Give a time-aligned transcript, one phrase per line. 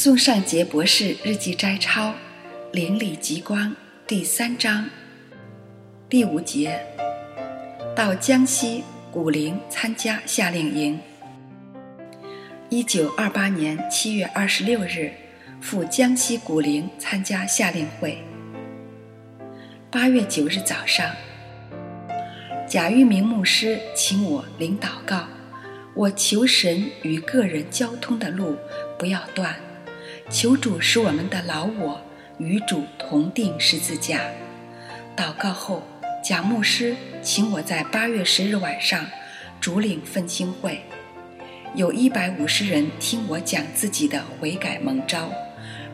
[0.00, 2.14] 宋尚杰博士日记摘抄，
[2.70, 3.74] 邻里极光
[4.06, 4.88] 第三章
[6.08, 6.80] 第五节，
[7.96, 11.00] 到江西古陵参加夏令营。
[12.68, 15.10] 一九二八年七月二十六日，
[15.60, 18.22] 赴江西古陵参加夏令会。
[19.90, 21.10] 八月九日早上，
[22.68, 25.26] 贾玉明牧师请我领祷告，
[25.92, 28.56] 我求神与个人交通的路
[28.96, 29.56] 不要断。
[30.30, 32.00] 求主使我们的老我
[32.36, 34.20] 与主同定十字架。
[35.16, 35.82] 祷告后，
[36.22, 39.06] 贾牧师请我在八月十日晚上
[39.58, 40.82] 主领奋兴会，
[41.74, 45.32] 有一百五十人听我讲自己的悔改蒙召、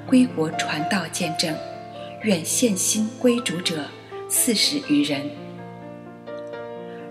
[0.04, 1.56] 归国传道见证，
[2.22, 3.84] 愿献心归主者
[4.28, 5.30] 四十余人。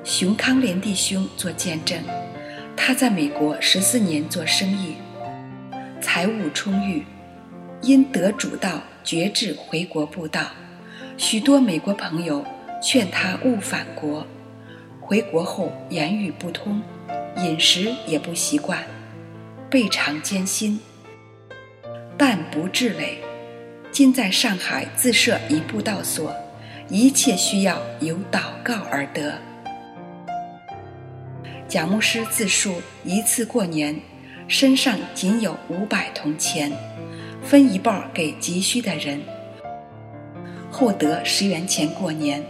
[0.04, 2.04] 熊康连弟兄做见证，
[2.76, 4.96] 他在美国十四年做生意，
[6.02, 7.02] 财务充裕。
[7.84, 10.42] 因得主道决志回国布道，
[11.18, 12.44] 许多美国朋友
[12.82, 14.26] 劝他勿返国。
[15.02, 16.82] 回国后言语不通，
[17.36, 18.82] 饮食也不习惯，
[19.70, 20.80] 倍尝艰辛，
[22.18, 23.18] 但不至累。
[23.92, 26.34] 今在上海自设一布道所，
[26.88, 29.38] 一切需要由祷告而得。
[31.68, 34.00] 贾牧师自述一次过年，
[34.48, 36.72] 身上仅有五百铜钱。
[37.44, 39.22] 分一半给急需的人，
[40.72, 42.44] 获得十元钱过年。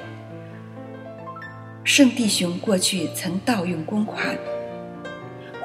[1.83, 4.37] 圣弟兄过去曾盗用公款，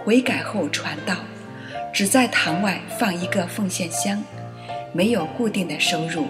[0.02, 1.14] 悔改后传道，
[1.92, 4.24] 只在堂外放一个奉献箱，
[4.92, 6.26] 没有固定的收入。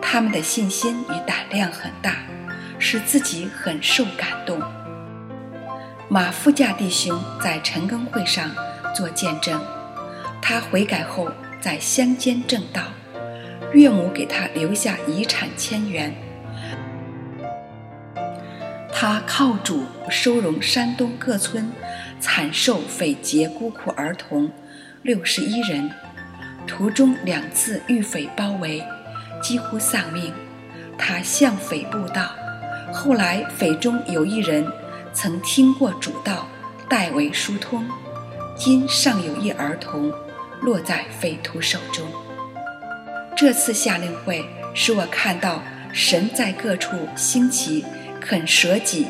[0.00, 2.18] 他们的信心与胆量很大，
[2.78, 4.62] 使自己很受感动。
[6.08, 8.48] 马富驾弟兄在陈更会上
[8.94, 9.60] 做见证，
[10.40, 11.28] 他悔改后。
[11.66, 12.80] 在乡间正道，
[13.72, 16.14] 岳母给他留下遗产千元。
[18.92, 21.68] 他靠主收容山东各村
[22.20, 24.48] 惨受匪劫孤苦儿童
[25.02, 25.90] 六十一人，
[26.68, 28.80] 途中两次遇匪包围，
[29.42, 30.32] 几乎丧命。
[30.96, 32.30] 他向匪布道，
[32.92, 34.64] 后来匪中有一人
[35.12, 36.46] 曾听过主道，
[36.88, 37.84] 代为疏通。
[38.54, 40.12] 今尚有一儿童。
[40.62, 42.06] 落在匪徒手中。
[43.36, 44.44] 这次夏令会
[44.74, 45.62] 使我看到
[45.92, 47.84] 神在各处兴起
[48.20, 49.06] 肯舍己、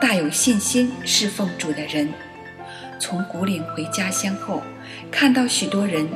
[0.00, 2.08] 大有信心侍奉主的人。
[2.98, 4.62] 从古岭回家乡后，
[5.10, 6.06] 看到许多人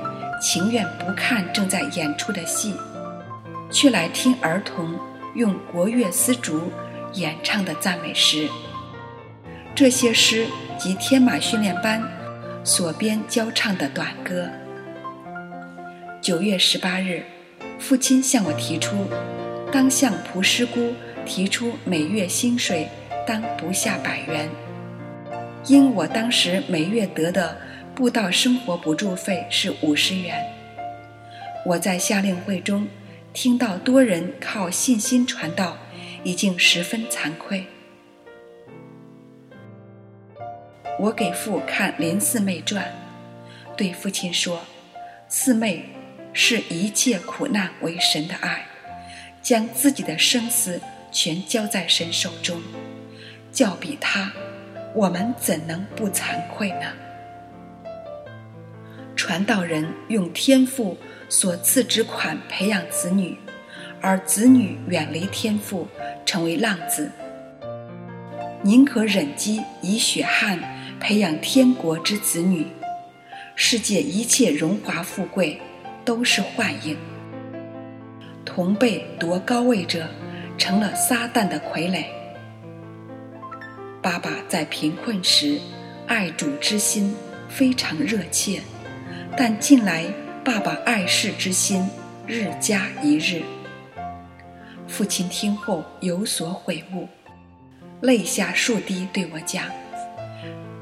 [0.40, 2.74] 情愿不看正在演出的戏，
[3.70, 4.94] 却来听儿童
[5.34, 6.70] 用国乐丝竹
[7.14, 8.48] 演唱的赞美诗。
[9.74, 10.46] 这些诗
[10.78, 12.02] 及天马训练班
[12.62, 14.48] 所编教唱的短歌。
[16.26, 17.22] 九月十八日，
[17.78, 19.06] 父亲向我提出，
[19.70, 20.92] 当向蒲师姑
[21.24, 22.88] 提出每月薪水
[23.24, 24.50] 当不下百元。
[25.66, 27.56] 因我当时每月得的
[27.94, 30.44] 布道生活补助费是五十元。
[31.64, 32.88] 我在夏令会中
[33.32, 35.78] 听到多人靠信心传道，
[36.24, 37.64] 已经十分惭愧。
[40.98, 42.84] 我给父看林四妹传，
[43.76, 44.62] 对父亲说
[45.30, 45.84] ：“四妹。”
[46.38, 48.62] 是一切苦难为神的爱，
[49.42, 50.78] 将自己的生死
[51.10, 52.60] 全交在神手中，
[53.50, 54.30] 较比他，
[54.94, 56.92] 我们怎能不惭愧呢？
[59.16, 60.98] 传道人用天赋
[61.30, 63.34] 所赐之款培养子女，
[64.02, 65.88] 而子女远离天赋，
[66.26, 67.10] 成为浪子。
[68.62, 70.60] 宁可忍饥以血汗
[71.00, 72.66] 培养天国之子女，
[73.54, 75.58] 世界一切荣华富贵。
[76.06, 76.96] 都是幻影。
[78.44, 80.06] 同辈夺高位者，
[80.56, 82.04] 成了撒旦的傀儡。
[84.00, 85.58] 爸爸在贫困时，
[86.06, 87.14] 爱主之心
[87.48, 88.60] 非常热切，
[89.36, 90.04] 但近来
[90.44, 91.86] 爸爸爱世之心
[92.24, 93.42] 日加一日。
[94.86, 97.08] 父亲听后有所悔悟，
[98.00, 99.64] 泪下数滴，对我讲：“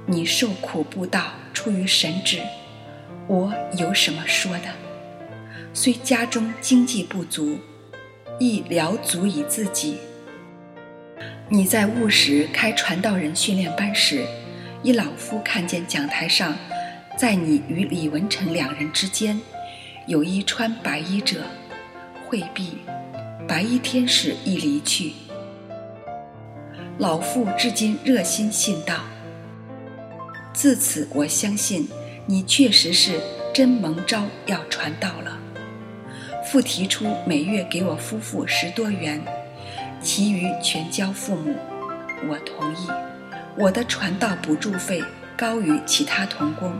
[0.04, 2.40] 你受苦不道，出于神旨，
[3.26, 4.68] 我有什么说的？”
[5.76, 7.58] 虽家中经济不足，
[8.38, 9.96] 亦聊足以自己。
[11.48, 14.24] 你在务实开传道人训练班时，
[14.84, 16.56] 一老夫看见讲台上，
[17.18, 19.40] 在你与李文成两人之间，
[20.06, 21.42] 有一穿白衣者，
[22.28, 22.78] 惠毕，
[23.48, 25.12] 白衣天使已离去。
[26.98, 29.00] 老妇至今热心信道。
[30.52, 31.88] 自此，我相信
[32.26, 33.20] 你确实是
[33.52, 35.40] 真蒙召要传道了。
[36.44, 39.20] 父提出每月给我夫妇十多元，
[40.00, 41.56] 其余全交父母。
[42.28, 42.88] 我同意。
[43.56, 45.02] 我的传道补助费
[45.36, 46.72] 高于其他童工，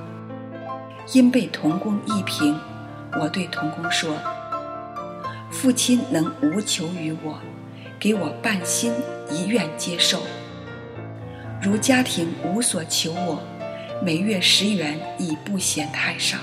[1.12, 2.58] 因被童工议评，
[3.20, 4.16] 我对童工说
[5.52, 7.38] ：“父亲能无求于我，
[8.00, 8.92] 给我半薪，
[9.30, 10.22] 一愿接受。
[11.62, 13.40] 如家庭无所求我，
[14.02, 16.38] 每月十元已不嫌太少。”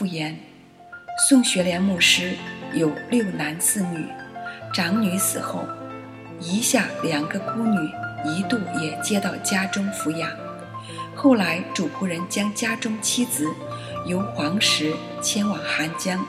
[0.00, 0.34] 复言，
[1.28, 2.32] 宋学莲牧师
[2.72, 4.06] 有六男四女，
[4.72, 5.62] 长女死后。
[6.40, 7.76] 遗下两个孤女，
[8.24, 10.30] 一度也接到家中抚养。
[11.14, 13.46] 后来主仆人将家中妻子
[14.06, 16.24] 由黄石迁往寒江，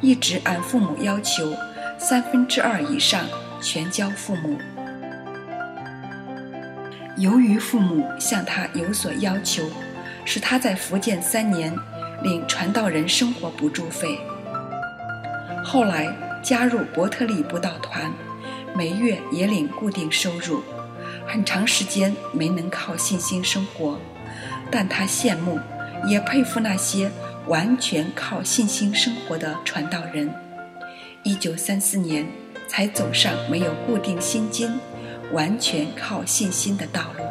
[0.00, 1.54] 一直按父母要求，
[1.96, 3.24] 三分之二以上
[3.60, 4.58] 全交父母。
[7.16, 9.62] 由于父母向他有所要求，
[10.24, 11.72] 使他在福建三年
[12.24, 14.18] 领传道人生活补助费。
[15.62, 16.12] 后来
[16.42, 18.12] 加入伯特利布道团。
[18.76, 20.60] 每月也领固定收入，
[21.24, 23.96] 很长时间没能靠信心生活，
[24.68, 25.60] 但他羡慕，
[26.08, 27.08] 也佩服那些
[27.46, 30.28] 完全靠信心生活的传道人。
[31.22, 32.26] 一九三四年
[32.66, 34.76] 才走上没有固定薪金、
[35.32, 37.23] 完全靠信心的道路。